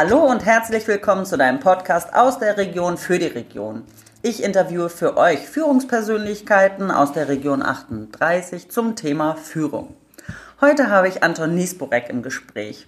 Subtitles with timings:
[0.00, 3.82] Hallo und herzlich willkommen zu deinem Podcast aus der Region für die Region.
[4.22, 9.96] Ich interviewe für euch Führungspersönlichkeiten aus der Region 38 zum Thema Führung.
[10.60, 12.86] Heute habe ich Anton Niesborek im Gespräch.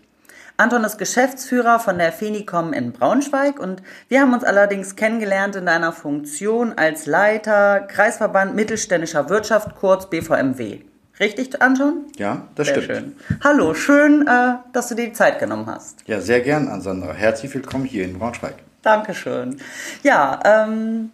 [0.56, 5.66] Anton ist Geschäftsführer von der Fenicom in Braunschweig und wir haben uns allerdings kennengelernt in
[5.66, 10.84] deiner Funktion als Leiter Kreisverband Mittelständischer Wirtschaft, kurz BVMW.
[11.20, 12.06] Richtig, Anton?
[12.16, 12.98] Ja, das Sehr stimmt.
[13.28, 13.40] schön.
[13.44, 16.02] Hallo, schön, äh, dass du dir die Zeit genommen hast.
[16.06, 17.12] Ja, sehr gern, Ansandra.
[17.12, 18.54] Herzlich willkommen hier in Braunschweig.
[18.80, 19.58] Dankeschön.
[20.02, 21.10] Ja, ähm,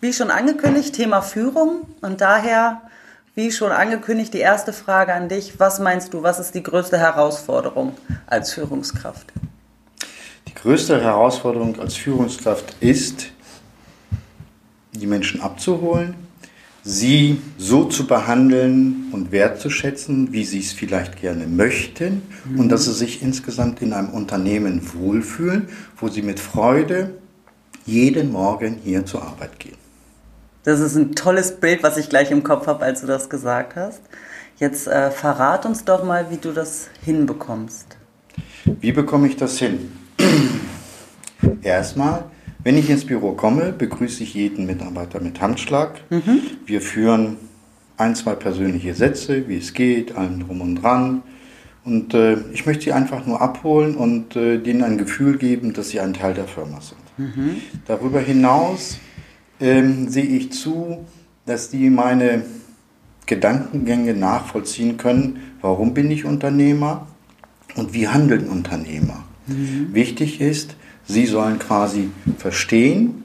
[0.00, 2.82] wie schon angekündigt, Thema Führung und daher,
[3.36, 5.60] wie schon angekündigt, die erste Frage an dich.
[5.60, 7.94] Was meinst du, was ist die größte Herausforderung
[8.26, 9.32] als Führungskraft?
[10.48, 13.26] Die größte Herausforderung als Führungskraft ist,
[14.90, 16.25] die Menschen abzuholen,
[16.86, 22.22] sie so zu behandeln und wertzuschätzen, wie sie es vielleicht gerne möchten
[22.56, 27.18] und dass sie sich insgesamt in einem Unternehmen wohlfühlen, wo sie mit Freude
[27.86, 29.76] jeden Morgen hier zur Arbeit gehen.
[30.62, 33.74] Das ist ein tolles Bild, was ich gleich im Kopf habe, als du das gesagt
[33.74, 34.00] hast.
[34.58, 37.96] Jetzt äh, verrat uns doch mal, wie du das hinbekommst.
[38.64, 39.92] Wie bekomme ich das hin?
[41.62, 42.24] Erstmal,
[42.66, 46.00] wenn ich ins Büro komme, begrüße ich jeden Mitarbeiter mit Handschlag.
[46.66, 47.36] Wir führen
[47.96, 51.22] ein, zwei persönliche Sätze, wie es geht, allem drum und dran.
[51.84, 55.90] Und äh, ich möchte sie einfach nur abholen und äh, denen ein Gefühl geben, dass
[55.90, 56.98] sie ein Teil der Firma sind.
[57.86, 58.98] Darüber hinaus
[59.60, 61.06] ähm, sehe ich zu,
[61.44, 62.42] dass die meine
[63.26, 65.38] Gedankengänge nachvollziehen können.
[65.60, 67.06] Warum bin ich Unternehmer
[67.76, 69.22] und wie handeln Unternehmer?
[69.94, 70.74] Wichtig ist,
[71.06, 73.22] sie sollen quasi verstehen,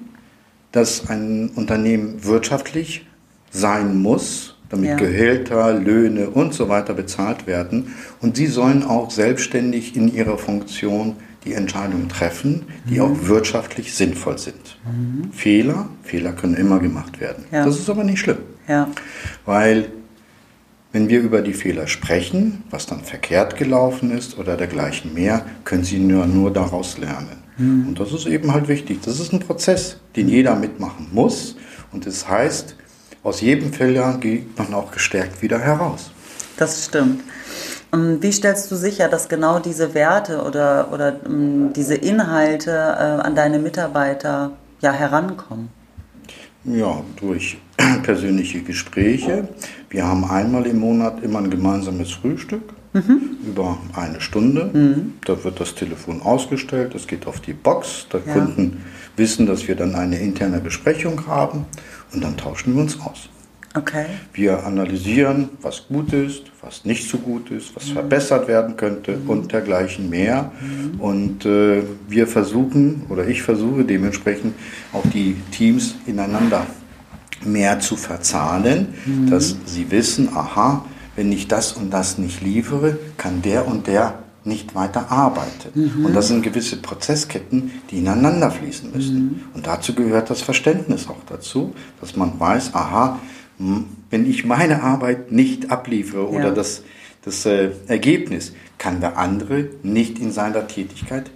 [0.72, 3.06] dass ein Unternehmen wirtschaftlich
[3.52, 4.96] sein muss, damit Ja.
[4.96, 7.94] Gehälter, Löhne und so weiter bezahlt werden.
[8.22, 13.02] Und sie sollen auch selbstständig in ihrer Funktion die Entscheidungen treffen, die Mhm.
[13.02, 14.78] auch wirtschaftlich sinnvoll sind.
[15.34, 17.44] Fehler, Fehler können immer gemacht werden.
[17.52, 17.66] Ja.
[17.66, 18.38] Das ist aber nicht schlimm.
[18.68, 18.88] Ja,
[19.46, 19.90] Weil
[20.94, 25.84] wenn wir über die Fehler sprechen, was dann verkehrt gelaufen ist oder dergleichen mehr, können
[25.84, 27.41] Sie nur, nur daraus lernen.
[27.58, 29.02] Und das ist eben halt wichtig.
[29.04, 31.56] Das ist ein Prozess, den jeder mitmachen muss.
[31.92, 32.76] Und das heißt,
[33.24, 36.12] aus jedem Fehler geht man auch gestärkt wieder heraus.
[36.58, 37.22] das stimmt.
[37.92, 43.22] Und Wie stellst du sicher, dass genau diese Werte oder, oder ähm, diese Inhalte äh,
[43.22, 45.70] an deine Mitarbeiter ja herankommen?
[46.64, 47.58] Ja, durch
[48.04, 49.50] persönliche Gespräche.
[49.90, 52.64] Wir haben einmal im Monat immer ein gemeinsames Frühstück
[52.94, 55.06] über eine Stunde.
[55.26, 58.08] Da wird das Telefon ausgestellt, es geht auf die Box.
[58.10, 58.34] Da Ja.
[58.34, 58.84] Kunden
[59.16, 61.66] wissen, dass wir dann eine interne Besprechung haben
[62.14, 63.30] und dann tauschen wir uns aus.
[63.74, 64.06] Okay.
[64.34, 69.54] Wir analysieren, was gut ist, was nicht so gut ist, was verbessert werden könnte und
[69.54, 70.52] dergleichen mehr.
[71.00, 74.56] Und äh, wir versuchen, oder ich versuche dementsprechend
[74.92, 76.66] auch die Teams ineinander
[77.46, 78.90] mehr zu verzahnen,
[79.30, 80.86] dass sie wissen, aha,
[81.16, 86.04] wenn ich das und das nicht liefere, kann der und der nicht weiter arbeiten.
[86.04, 89.46] Und das sind gewisse Prozessketten, die ineinander fließen müssen.
[89.54, 93.20] Und dazu gehört das Verständnis auch dazu, dass man weiß, aha,
[93.60, 96.52] wenn ich meine Arbeit nicht abliefere oder Ja.
[96.52, 96.82] das,
[97.24, 101.30] das äh, Ergebnis, kann der andere nicht in seiner Tätigkeit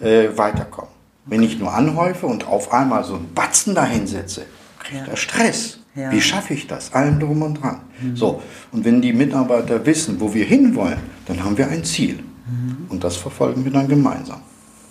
[0.00, 0.90] äh, weiterkommen.
[1.24, 4.42] Wenn ich nur anhäufe und auf einmal so einen Batzen dahinsetze,
[4.80, 5.12] kriegt Ja.
[5.12, 5.79] er Stress.
[5.96, 6.12] Ja.
[6.12, 6.92] Wie schaffe ich das?
[6.92, 7.80] Allem drum und dran.
[8.14, 8.40] So,
[8.72, 12.20] und wenn die Mitarbeiter wissen, wo wir hinwollen, dann haben wir ein Ziel.
[12.88, 14.40] Und das verfolgen wir dann gemeinsam.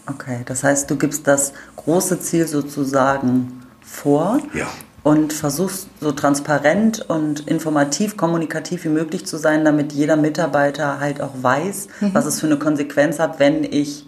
[0.08, 4.68] Okay, das heißt, du gibst das große Ziel sozusagen vor Ja.
[5.04, 11.22] und versuchst so transparent und informativ, kommunikativ wie möglich zu sein, damit jeder Mitarbeiter halt
[11.22, 14.06] auch weiß, was es für eine Konsequenz hat, wenn ich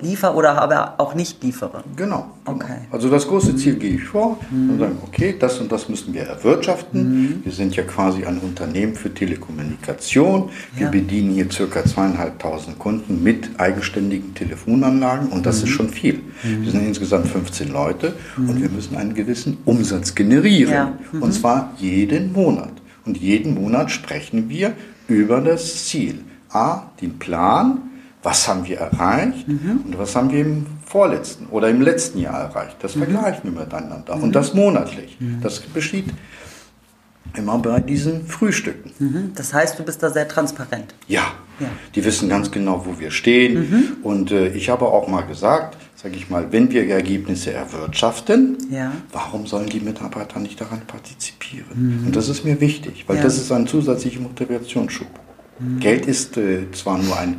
[0.00, 1.84] liefere oder aber auch nicht liefere.
[1.96, 2.26] Genau.
[2.44, 2.56] genau.
[2.56, 2.78] Okay.
[2.90, 6.22] Also das große Ziel gehe ich vor und sage, okay, das und das müssen wir
[6.22, 7.40] erwirtschaften.
[7.44, 10.50] Wir sind ja quasi ein Unternehmen für Telekommunikation.
[10.74, 10.90] Wir Ja.
[10.90, 16.20] bedienen hier circa zweieinhalbtausend Kunden mit eigenständigen Telefonanlagen und das ist schon viel.
[16.42, 20.72] Wir sind insgesamt 15 Leute und wir müssen einen gewissen Umsatz generieren.
[20.72, 20.92] Ja.
[21.20, 22.72] Und zwar jeden Monat.
[23.06, 24.72] Und jeden Monat sprechen wir
[25.08, 26.20] über das Ziel.
[26.50, 27.78] A, den Plan,
[28.24, 32.76] was haben wir erreicht und was haben wir im vorletzten oder im letzten Jahr erreicht.
[32.80, 35.16] Das vergleichen wir miteinander und das monatlich.
[35.42, 36.06] Das besteht
[37.36, 38.92] immer bei diesen Frühstücken.
[38.98, 39.32] Mhm.
[39.34, 40.94] Das heißt, du bist da sehr transparent.
[41.08, 41.68] Ja, Ja.
[41.94, 43.96] die wissen ganz genau, wo wir stehen.
[44.02, 48.92] Und äh, ich habe auch mal gesagt, sage ich mal, wenn wir Ergebnisse erwirtschaften, Ja.
[49.12, 52.04] warum sollen die Mitarbeiter nicht daran partizipieren?
[52.06, 53.22] Und das ist mir wichtig, weil Ja.
[53.24, 55.08] das ist ein zusätzlicher Motivationsschub.
[55.80, 57.36] Geld ist äh, zwar nur ein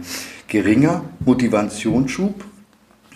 [0.47, 2.44] geringer Motivationsschub,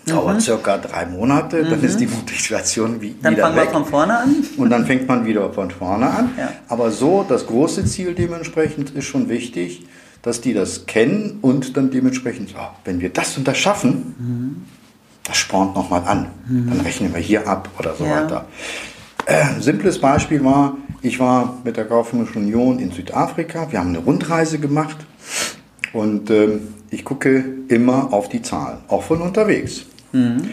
[0.10, 0.42] Dauert mhm.
[0.42, 2.14] circa drei Monate, dann ist die mhm.
[2.14, 3.56] Motivation wie, dann wieder weg.
[3.56, 4.36] Dann fangen wir von vorne an.
[4.58, 6.30] Und dann fängt man wieder von vorne an.
[6.38, 6.52] Ja.
[6.68, 9.86] Aber so, das große Ziel dementsprechend ist schon wichtig,
[10.22, 14.66] dass die das kennen und dann dementsprechend, oh, wenn wir das und das schaffen, mhm.
[15.24, 16.28] das spornt nochmal an.
[16.48, 16.70] Mhm.
[16.70, 18.24] Dann rechnen wir hier ab oder so ja.
[18.24, 18.46] weiter.
[19.26, 23.72] Äh, simples Beispiel war, ich war mit der Kaufmännischen Union in Südafrika.
[23.72, 24.98] Wir haben eine Rundreise gemacht
[25.94, 26.60] und äh,
[26.92, 29.86] ich gucke immer auf die Zahlen, auch von unterwegs.
[30.12, 30.50] Mhm.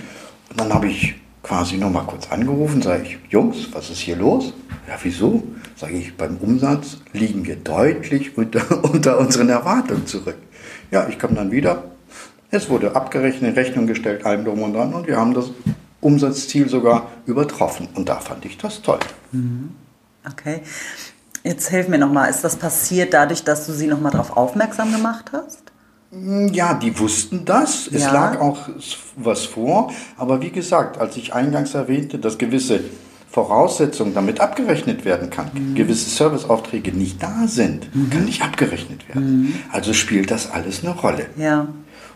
[0.51, 4.17] Und dann habe ich quasi noch mal kurz angerufen, sage ich, Jungs, was ist hier
[4.17, 4.53] los?
[4.89, 5.43] Ja, wieso?
[5.77, 10.37] Sage ich, beim Umsatz liegen wir deutlich unter, unter unseren Erwartungen zurück.
[10.91, 11.85] Ja, ich komme dann wieder.
[12.51, 15.51] Es wurde abgerechnet, Rechnung gestellt, allem drum und dran und wir haben das
[16.01, 17.89] Umsatzziel sogar übertroffen.
[17.95, 19.01] Und da fand ich das toll.
[19.33, 19.71] Mhm.
[20.29, 20.61] Okay.
[21.47, 25.31] Jetzt hilf mir nochmal, ist das passiert dadurch, dass du sie nochmal darauf aufmerksam gemacht
[25.33, 25.63] hast?
[26.11, 27.87] Hm, ja, die wussten das.
[27.87, 28.13] Es ja.
[28.13, 28.69] lag auch
[29.15, 29.93] was vor.
[30.17, 32.81] Aber wie gesagt, als ich eingangs erwähnte, dass gewisse
[33.31, 35.75] Voraussetzungen damit abgerechnet werden kann, mhm.
[35.77, 38.11] gewisse Serviceaufträge nicht da sind, mhm.
[38.11, 39.43] kann nicht abgerechnet werden.
[39.43, 39.55] Mhm.
[39.71, 41.27] Also spielt das alles eine Rolle.
[41.37, 41.69] Ja.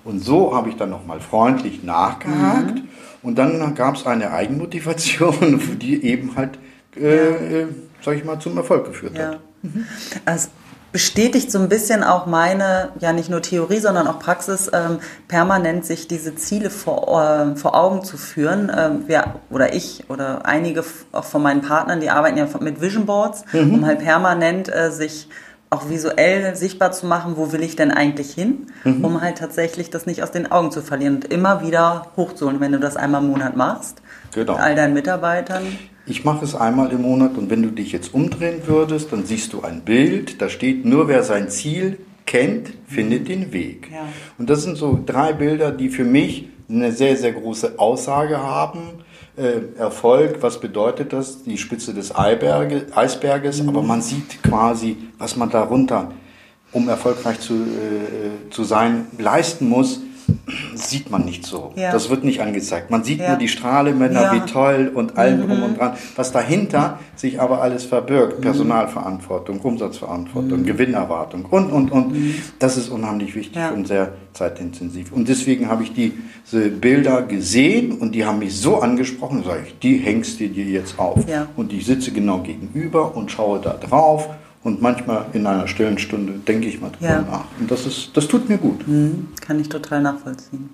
[0.02, 2.76] Und so habe ich dann nochmal freundlich nachgehakt.
[2.76, 2.88] Mhm.
[3.22, 6.58] Und dann gab es eine Eigenmotivation, die eben halt,
[6.96, 7.66] äh, ja.
[8.04, 9.28] Sag ich mal, zum Erfolg geführt ja.
[9.28, 9.40] hat.
[9.62, 9.86] Mhm.
[10.24, 10.48] Also
[10.92, 14.98] bestätigt so ein bisschen auch meine, ja nicht nur Theorie, sondern auch Praxis, ähm,
[15.28, 18.72] permanent sich diese Ziele vor, äh, vor Augen zu führen.
[18.76, 23.06] Ähm, wir, oder ich oder einige auch von meinen Partnern, die arbeiten ja mit Vision
[23.06, 23.74] Boards, mhm.
[23.74, 25.28] um halt permanent äh, sich
[25.72, 29.04] auch visuell sichtbar zu machen, wo will ich denn eigentlich hin, mhm.
[29.04, 32.72] um halt tatsächlich das nicht aus den Augen zu verlieren und immer wieder hochzuholen, wenn
[32.72, 34.02] du das einmal im Monat machst.
[34.34, 34.54] Genau.
[34.54, 35.62] Mit all deinen Mitarbeitern.
[36.10, 39.52] Ich mache es einmal im Monat und wenn du dich jetzt umdrehen würdest, dann siehst
[39.52, 43.88] du ein Bild, da steht nur wer sein Ziel kennt, findet den Weg.
[43.92, 44.08] Ja.
[44.36, 49.04] Und das sind so drei Bilder, die für mich eine sehr, sehr große Aussage haben.
[49.36, 51.44] Äh, Erfolg, was bedeutet das?
[51.44, 53.68] Die Spitze des Eisberge, Eisberges, mhm.
[53.68, 56.10] aber man sieht quasi, was man darunter,
[56.72, 60.00] um erfolgreich zu, äh, zu sein, leisten muss
[60.88, 61.72] sieht man nicht so.
[61.76, 61.92] Ja.
[61.92, 62.90] Das wird nicht angezeigt.
[62.90, 63.30] Man sieht ja.
[63.30, 64.32] nur die Strahlemänner, ja.
[64.32, 65.48] wie toll und allem mhm.
[65.48, 65.92] drum und dran.
[66.16, 68.42] Was dahinter sich aber alles verbirgt, mhm.
[68.42, 70.66] Personalverantwortung, Umsatzverantwortung, mhm.
[70.66, 72.34] Gewinnerwartung und, und, und, mhm.
[72.58, 75.12] das ist unheimlich wichtig und sehr zeitintensiv.
[75.12, 79.78] Und deswegen habe ich diese Bilder gesehen und die haben mich so angesprochen, sage ich,
[79.78, 81.20] die hängst du dir jetzt auf.
[81.56, 84.28] Und ich sitze genau gegenüber und schaue da drauf
[84.62, 87.22] und manchmal in einer stillen Stunde denke ich mal drüber ja.
[87.22, 87.44] nach.
[87.58, 88.86] Und das, ist, das tut mir gut.
[88.86, 90.68] Mhm, kann ich total nachvollziehen.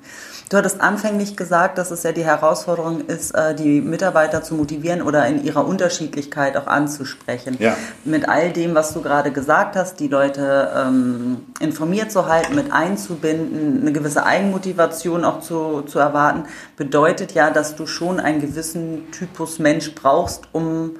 [0.49, 5.03] Du hattest anfänglich gesagt, dass es ja die Herausforderung ist, äh, die Mitarbeiter zu motivieren
[5.03, 7.57] oder in ihrer Unterschiedlichkeit auch anzusprechen.
[7.61, 7.77] Ja.
[8.05, 12.73] Mit all dem, was du gerade gesagt hast, die Leute ähm, informiert zu halten, mit
[12.73, 16.45] einzubinden, eine gewisse Eigenmotivation auch zu, zu erwarten,
[16.77, 20.93] bedeutet ja, dass du schon einen gewissen Typus Mensch brauchst, um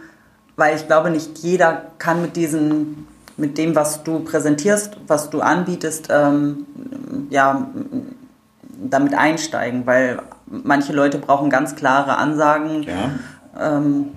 [0.57, 3.07] weil ich glaube, nicht jeder kann mit diesen,
[3.37, 6.67] mit dem, was du präsentierst, was du anbietest, ähm,
[7.31, 7.69] ja,
[8.91, 13.11] damit einsteigen, weil manche Leute brauchen ganz klare Ansagen ja.
[13.61, 14.09] ähm,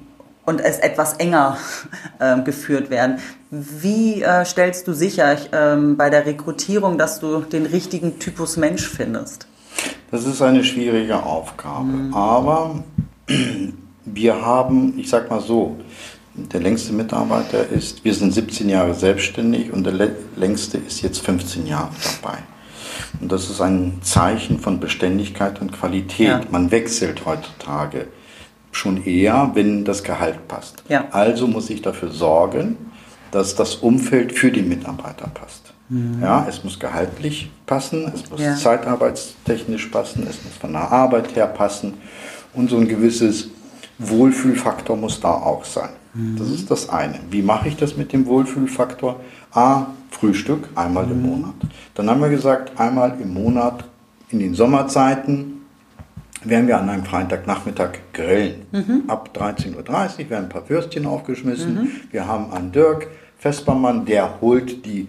[0.45, 1.57] und es etwas enger
[2.19, 3.19] äh, geführt werden.
[3.51, 8.87] Wie äh, stellst du sicher äh, bei der Rekrutierung, dass du den richtigen Typus Mensch
[8.87, 9.47] findest?
[10.11, 12.13] Das ist eine schwierige Aufgabe, mhm.
[12.13, 12.83] aber
[14.05, 15.77] wir haben, ich sag mal so,
[16.47, 21.67] der längste Mitarbeiter ist, wir sind 17 Jahre selbstständig und der längste ist jetzt 15
[21.67, 21.91] Jahre
[22.21, 22.37] dabei.
[23.19, 26.27] Und das ist ein Zeichen von Beständigkeit und Qualität.
[26.27, 26.41] Ja.
[26.51, 28.07] Man wechselt heutzutage
[28.71, 30.83] schon eher, wenn das Gehalt passt.
[30.89, 31.07] Ja.
[31.11, 32.77] Also muss ich dafür sorgen,
[33.31, 35.73] dass das Umfeld für die Mitarbeiter passt.
[35.89, 36.19] Mhm.
[36.21, 38.55] Ja, es muss gehaltlich passen, es muss ja.
[38.55, 41.95] zeitarbeitstechnisch passen, es muss von der Arbeit her passen
[42.53, 43.49] und so ein gewisses
[43.97, 45.89] Wohlfühlfaktor muss da auch sein.
[46.37, 47.19] Das ist das eine.
[47.29, 49.19] Wie mache ich das mit dem Wohlfühlfaktor?
[49.51, 51.11] A, Frühstück einmal mhm.
[51.11, 51.53] im Monat.
[51.95, 53.85] Dann haben wir gesagt, einmal im Monat
[54.29, 55.61] in den Sommerzeiten
[56.43, 58.65] werden wir an einem Freitagnachmittag grillen.
[58.71, 59.03] Mhm.
[59.07, 61.75] Ab 13.30 Uhr werden ein paar Würstchen aufgeschmissen.
[61.75, 61.91] Mhm.
[62.11, 63.07] Wir haben einen Dirk
[63.37, 65.07] Vespermann, der holt die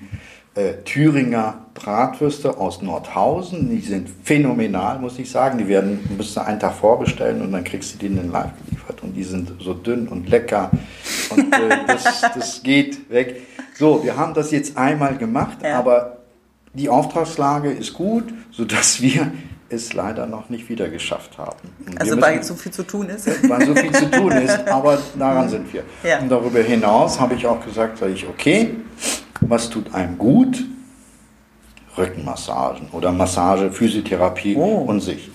[0.55, 3.71] äh, Thüringer Bratwürste aus Nordhausen.
[3.71, 5.59] Die sind phänomenal, muss ich sagen.
[5.59, 8.51] Die werden, musst du einen Tag vorbestellen und dann kriegst du die in den Live
[8.65, 9.03] geliefert.
[9.03, 10.71] Und die sind so dünn und lecker.
[11.31, 13.43] Und äh, das, das geht weg.
[13.75, 15.79] So, wir haben das jetzt einmal gemacht, ja.
[15.79, 16.19] aber
[16.75, 19.33] die Auftragslage ist gut, sodass wir
[19.71, 21.57] es leider noch nicht wieder geschafft haben.
[21.87, 23.27] Und also weil so viel zu tun ist.
[23.49, 25.85] Weil so viel zu tun ist, aber daran sind wir.
[26.03, 26.19] Ja.
[26.19, 28.75] Und darüber hinaus habe ich auch gesagt, sage ich, okay,
[29.41, 30.65] was tut einem gut?
[31.97, 34.85] Rückenmassagen oder Massage, Physiotherapie oh.
[34.87, 35.31] und sich.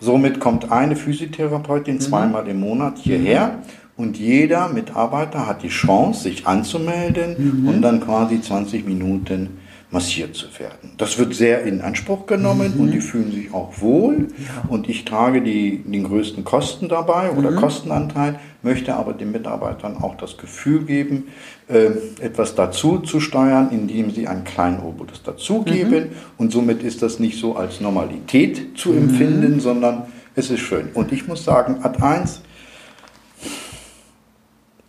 [0.00, 3.58] Somit kommt eine Physiotherapeutin zweimal im Monat hierher
[3.96, 9.58] und jeder Mitarbeiter hat die Chance, sich anzumelden und dann quasi 20 Minuten
[9.96, 10.90] massiert zu werden.
[10.98, 14.28] Das wird sehr in Anspruch genommen und die fühlen sich auch wohl
[14.68, 20.14] und ich trage die, den größten Kosten dabei oder Kostenanteil, möchte aber den Mitarbeitern auch
[20.18, 21.28] das Gefühl geben,
[21.68, 27.18] äh, etwas dazu zu steuern, indem sie einen kleinen Obolus dazugeben und somit ist das
[27.18, 30.02] nicht so als Normalität zu empfinden, sondern
[30.34, 30.90] es ist schön.
[30.92, 32.42] Und ich muss sagen, Ad 1,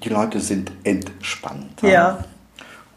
[0.04, 1.82] die Leute sind entspannt.
[1.82, 2.26] Ja.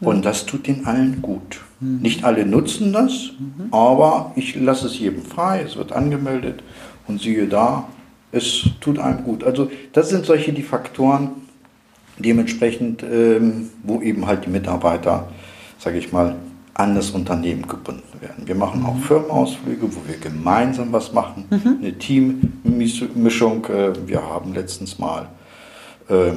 [0.01, 1.61] Und das tut den allen gut.
[1.81, 3.31] Nicht alle nutzen das,
[3.71, 6.61] aber ich lasse es jedem frei, es wird angemeldet
[7.07, 7.87] und siehe da,
[8.31, 9.43] es tut einem gut.
[9.43, 11.31] Also das sind solche die Faktoren,
[12.19, 15.27] dementsprechend, ähm, wo eben halt die Mitarbeiter,
[15.79, 16.35] sage ich mal,
[16.75, 18.47] an das Unternehmen gebunden werden.
[18.47, 23.65] Wir machen auch Firmenausflüge, wo wir gemeinsam was machen, eine Teammischung.
[23.65, 25.27] Äh, Wir haben letztens mal
[26.09, 26.33] äh,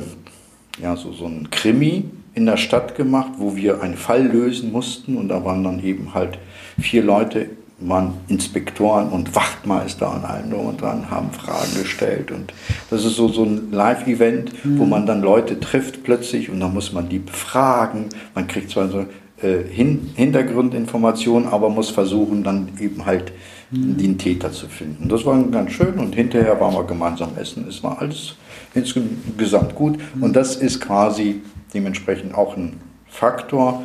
[0.82, 5.16] ja, so, so ein Krimi in der Stadt gemacht, wo wir einen Fall lösen mussten.
[5.16, 6.38] Und da waren dann eben halt
[6.80, 7.46] vier Leute,
[7.80, 12.30] waren Inspektoren und Wachtmeister und allem drum und dran, haben Fragen gestellt.
[12.30, 12.52] Und
[12.90, 16.92] das ist so, so ein Live-Event, wo man dann Leute trifft plötzlich und dann muss
[16.92, 19.06] man die befragen, man kriegt zwar so
[19.42, 23.32] äh, Hin Hintergrundinformationen, aber muss versuchen dann eben halt
[23.74, 25.08] den Täter zu finden.
[25.08, 25.94] Das war ganz schön.
[25.94, 27.66] Und hinterher waren wir gemeinsam essen.
[27.68, 28.34] Es war alles
[28.74, 29.98] insgesamt gut.
[30.20, 31.42] Und das ist quasi
[31.74, 33.84] dementsprechend auch ein Faktor,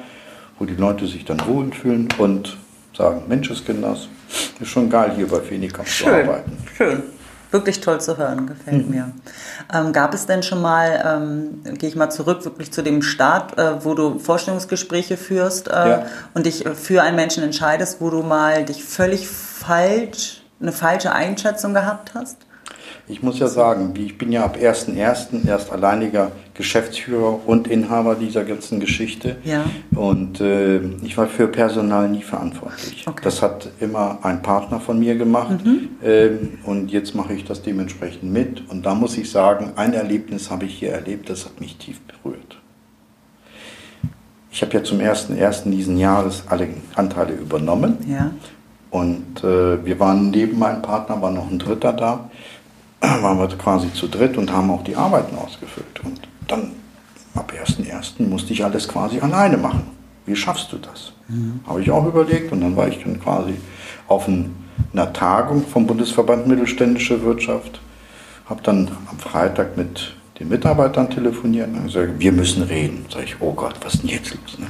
[0.57, 2.57] wo die Leute sich dann wohlfühlen und
[2.95, 4.07] sagen, Menscheskinders,
[4.59, 6.57] ist schon geil hier bei Phoenix zu Schön, arbeiten.
[6.77, 7.03] schön.
[7.51, 8.91] Wirklich toll zu hören, gefällt Mhm.
[8.93, 9.11] mir.
[9.73, 13.57] Ähm, gab es denn schon mal, ähm, gehe ich mal zurück, wirklich zu dem Start,
[13.57, 16.05] äh, wo du Vorstellungsgespräche führst äh, Ja.
[16.35, 21.73] und dich für einen Menschen entscheidest, wo du mal dich völlig falsch, eine falsche Einschätzung
[21.73, 22.37] gehabt hast?
[23.09, 25.47] Ich muss ja sagen, ich bin ja ab 1.1.
[25.47, 29.37] erst alleiniger Geschäftsführer und Inhaber dieser ganzen Geschichte.
[29.43, 29.65] Ja.
[29.95, 33.05] Und äh, ich war für Personal nie verantwortlich.
[33.07, 33.21] Okay.
[33.23, 35.59] Das hat immer ein Partner von mir gemacht.
[36.03, 38.69] Ähm, und jetzt mache ich das dementsprechend mit.
[38.69, 41.99] Und da muss ich sagen, ein Erlebnis habe ich hier erlebt, das hat mich tief
[42.01, 42.59] berührt.
[44.51, 45.71] Ich habe ja zum 1.1.
[45.71, 47.97] diesen Jahres alle Anteile übernommen.
[48.07, 48.31] Ja.
[48.91, 52.29] Und äh, wir waren neben meinem Partner, war noch ein Dritter da,
[53.21, 55.99] waren wir quasi zu dritt und haben auch die Arbeiten ausgefüllt.
[56.03, 56.71] Und dann
[57.35, 58.27] ab 1.1.
[58.27, 59.83] musste ich alles quasi alleine machen.
[60.25, 61.13] Wie schaffst du das?
[61.67, 63.55] Habe ich auch überlegt und dann war ich dann quasi
[64.07, 64.55] auf ein,
[64.93, 67.79] einer Tagung vom Bundesverband Mittelständische Wirtschaft,
[68.45, 73.05] habe dann am Freitag mit den Mitarbeitern telefoniert und gesagt, wir müssen reden.
[73.11, 74.57] Sag ich, oh Gott, was ist denn jetzt los?
[74.57, 74.65] Ne?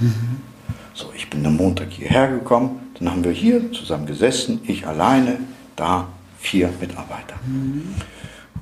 [0.93, 5.37] So, ich bin am Montag hierher gekommen, dann haben wir hier zusammen gesessen, ich alleine,
[5.77, 6.07] da
[6.39, 7.35] vier Mitarbeiter.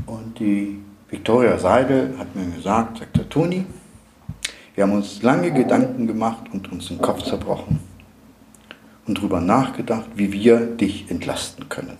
[0.06, 0.80] Und die
[1.10, 3.66] Viktoria Seidel hat mir gesagt, sagt der Toni,
[4.76, 7.80] wir haben uns lange Gedanken gemacht und uns den Kopf zerbrochen
[9.08, 11.98] und darüber nachgedacht, wie wir dich entlasten können.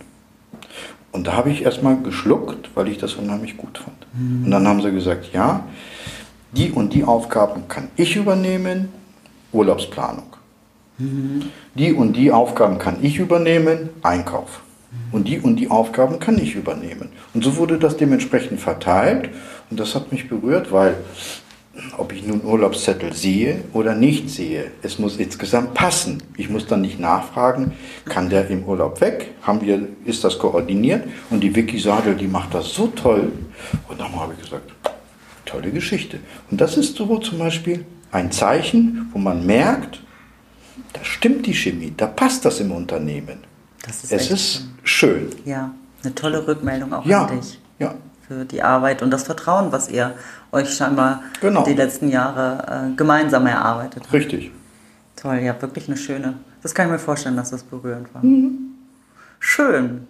[1.12, 4.06] Und da habe ich erstmal geschluckt, weil ich das unheimlich gut fand.
[4.46, 5.64] Und dann haben sie gesagt, ja,
[6.52, 8.90] die und die Aufgaben kann ich übernehmen,
[9.52, 10.28] Urlaubsplanung.
[11.76, 14.62] Die und die Aufgaben kann ich übernehmen, Einkauf.
[15.12, 17.10] Und die und die Aufgaben kann ich übernehmen.
[17.34, 19.30] Und so wurde das dementsprechend verteilt.
[19.70, 20.96] Und das hat mich berührt, weil
[21.98, 26.24] ob ich nun Urlaubszettel sehe oder nicht sehe, es muss insgesamt passen.
[26.36, 27.74] Ich muss dann nicht nachfragen,
[28.06, 29.34] kann der im Urlaub weg?
[29.44, 31.04] Haben wir, ist das koordiniert?
[31.30, 33.32] Und die Vicky Sadel, die macht das so toll.
[33.88, 34.72] Und dann habe ich gesagt,
[35.46, 36.20] tolle Geschichte.
[36.52, 40.02] Und das ist so zum Beispiel ein Zeichen, wo man merkt,
[40.94, 43.40] da stimmt die Chemie, da passt das im Unternehmen.
[43.86, 45.30] Das ist Es ist schön.
[45.46, 45.72] Ja,
[46.04, 47.60] eine tolle Rückmeldung auch Ja, an dich.
[47.80, 47.96] ja.
[48.28, 50.14] Für die Arbeit und das Vertrauen, was ihr
[50.52, 51.64] euch scheinbar Genau.
[51.64, 54.14] die letzten Jahre äh, gemeinsam erarbeitet habt.
[54.14, 54.52] Richtig.
[55.16, 56.34] Toll, ja, wirklich eine schöne.
[56.62, 58.24] Das kann ich mir vorstellen, dass das berührend war.
[58.26, 58.74] Mhm.
[59.40, 60.08] Schön.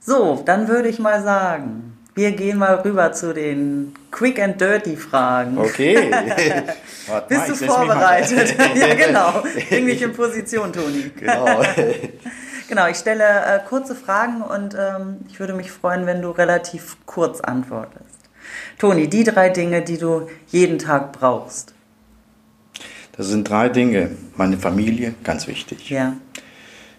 [0.00, 4.96] So, dann würde ich mal sagen, wir gehen mal rüber zu den Quick and Dirty
[4.96, 5.56] Fragen.
[5.56, 6.10] Okay.
[7.06, 8.54] Warte Bist mal, du vorbereitet?
[8.74, 9.42] ja, genau.
[9.70, 11.10] Bring dich in Position, Toni.
[11.18, 11.62] Genau.
[12.68, 16.98] Genau, ich stelle äh, kurze Fragen und ähm, ich würde mich freuen, wenn du relativ
[17.06, 18.04] kurz antwortest.
[18.78, 21.72] Toni, die drei Dinge, die du jeden Tag brauchst.
[23.16, 24.10] Das sind drei Dinge.
[24.36, 25.90] Meine Familie, ganz wichtig.
[25.90, 26.14] Ja.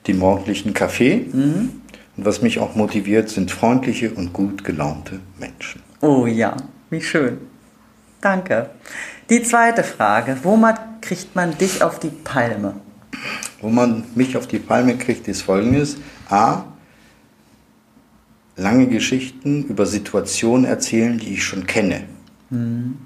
[0.07, 1.27] Den morgendlichen Kaffee.
[1.31, 1.81] Und
[2.17, 5.81] was mich auch motiviert, sind freundliche und gut gelaunte Menschen.
[6.01, 6.57] Oh ja,
[6.89, 7.37] wie schön.
[8.21, 8.71] Danke.
[9.29, 12.73] Die zweite Frage, womit kriegt man dich auf die Palme?
[13.61, 15.97] Wo man mich auf die Palme kriegt, ist folgendes.
[16.29, 16.63] A.
[18.55, 22.03] lange Geschichten über Situationen erzählen, die ich schon kenne.
[22.49, 22.97] Mhm.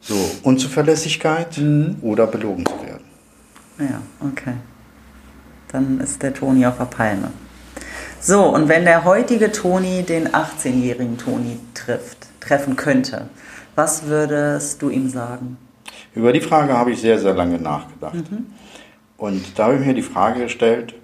[0.00, 1.96] So, Unzuverlässigkeit mhm.
[2.02, 3.04] oder belogen zu werden.
[3.78, 4.54] Ja, okay.
[5.68, 7.30] Dann ist der Toni auf der Palme.
[8.20, 13.28] So, und wenn der heutige Toni den 18-jährigen Toni trifft, treffen könnte,
[13.74, 15.56] was würdest du ihm sagen?
[16.14, 18.14] Über die Frage habe ich sehr, sehr lange nachgedacht.
[18.14, 18.46] Mhm.
[19.22, 20.96] Und da habe ich mir die Frage gestellt,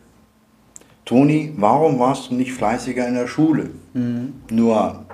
[1.05, 3.71] Toni, warum warst du nicht fleißiger in der Schule?
[3.95, 4.33] Mhm.
[4.51, 5.07] Nur,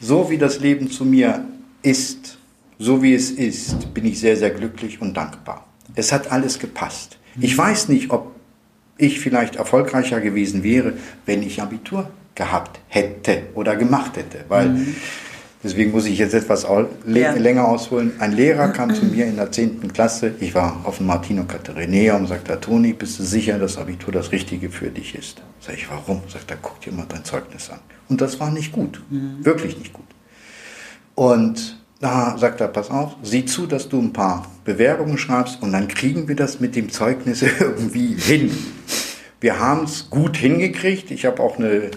[0.00, 1.44] so wie das Leben zu mir
[1.82, 2.38] ist,
[2.78, 5.66] so wie es ist, bin ich sehr, sehr glücklich und dankbar.
[5.96, 7.18] Es hat alles gepasst.
[7.40, 7.62] Ich mhm.
[7.62, 8.30] weiß nicht, ob
[8.96, 10.92] ich vielleicht erfolgreicher gewesen wäre,
[11.26, 14.94] wenn ich Abitur gehabt hätte oder gemacht hätte, weil mhm.
[15.64, 16.66] Deswegen muss ich jetzt etwas
[17.06, 17.32] ja.
[17.32, 18.12] länger ausholen.
[18.18, 19.92] Ein Lehrer kam zu mir in der 10.
[19.94, 20.34] Klasse.
[20.38, 24.30] Ich war auf dem Martino Caterinea und sagte, Toni, bist du sicher, dass Abitur das
[24.30, 25.42] Richtige für dich ist?
[25.60, 26.20] Sag ich, warum?
[26.28, 27.80] Sagt er, guck dir mal dein Zeugnis an.
[28.10, 29.02] Und das war nicht gut.
[29.08, 29.42] Mhm.
[29.42, 30.04] Wirklich nicht gut.
[31.14, 35.72] Und da sagt er, pass auf, sieh zu, dass du ein paar Bewerbungen schreibst und
[35.72, 38.50] dann kriegen wir das mit dem Zeugnis irgendwie hin.
[39.40, 41.10] Wir haben es gut hingekriegt.
[41.10, 41.90] Ich habe auch eine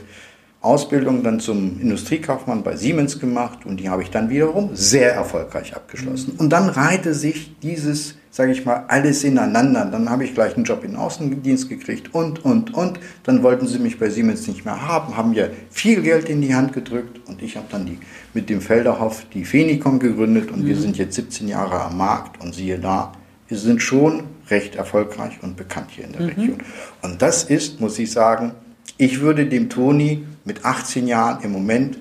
[0.68, 5.76] Ausbildung dann zum Industriekaufmann bei Siemens gemacht und die habe ich dann wiederum sehr erfolgreich
[5.76, 6.34] abgeschlossen.
[6.38, 9.86] Und dann reihte sich dieses, sage ich mal, alles ineinander.
[9.86, 13.00] Dann habe ich gleich einen Job in den Außendienst gekriegt und, und, und.
[13.24, 16.54] Dann wollten sie mich bei Siemens nicht mehr haben, haben mir viel Geld in die
[16.54, 17.98] Hand gedrückt und ich habe dann die,
[18.34, 20.68] mit dem Felderhoff die Phenicon gegründet und mhm.
[20.68, 23.14] wir sind jetzt 17 Jahre am Markt und siehe da,
[23.48, 26.28] wir sind schon recht erfolgreich und bekannt hier in der mhm.
[26.28, 26.58] Region.
[27.02, 28.52] Und das ist, muss ich sagen,
[28.98, 31.98] ich würde dem Toni mit 18 Jahren im Moment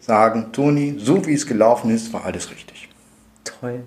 [0.00, 2.88] sagen, Toni, so wie es gelaufen ist, war alles richtig.
[3.44, 3.82] Toll.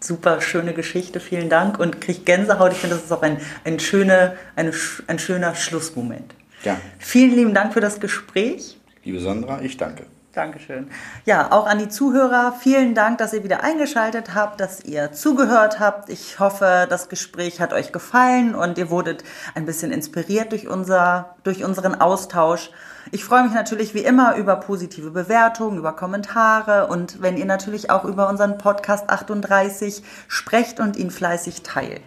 [0.00, 2.72] Super schöne Geschichte, vielen Dank und kriege Gänsehaut.
[2.72, 4.72] Ich finde, das ist auch ein, ein, schöne, eine,
[5.06, 6.34] ein schöner Schlussmoment.
[6.64, 6.78] Ja.
[6.98, 8.78] Vielen lieben Dank für das Gespräch.
[9.04, 10.06] Liebe Sandra, ich danke.
[10.36, 10.90] Dankeschön.
[11.24, 15.80] Ja, auch an die Zuhörer, vielen Dank, dass ihr wieder eingeschaltet habt, dass ihr zugehört
[15.80, 16.10] habt.
[16.10, 21.36] Ich hoffe, das Gespräch hat euch gefallen und ihr wurdet ein bisschen inspiriert durch, unser,
[21.42, 22.70] durch unseren Austausch.
[23.12, 27.88] Ich freue mich natürlich wie immer über positive Bewertungen, über Kommentare und wenn ihr natürlich
[27.88, 32.02] auch über unseren Podcast 38 sprecht und ihn fleißig teilt.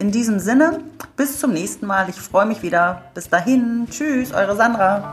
[0.00, 0.80] In diesem Sinne,
[1.14, 2.08] bis zum nächsten Mal.
[2.08, 3.02] Ich freue mich wieder.
[3.14, 3.86] Bis dahin.
[3.88, 5.12] Tschüss, eure Sandra.